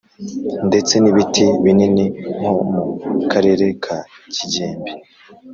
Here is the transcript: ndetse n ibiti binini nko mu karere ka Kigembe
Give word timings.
ndetse 0.67 0.93
n 0.97 1.05
ibiti 1.11 1.45
binini 1.63 2.05
nko 2.37 2.51
mu 2.69 2.83
karere 3.31 3.65
ka 3.83 3.97
Kigembe 4.33 4.91